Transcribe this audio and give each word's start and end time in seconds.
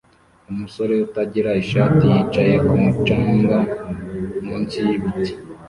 Umusore 0.51 0.93
utagira 1.07 1.49
ishati 1.63 2.03
yicaye 2.13 2.53
kumu 2.67 2.89
canga 3.05 3.57
s 3.65 3.67
munsi 4.45 4.75
yibiti 4.87 5.31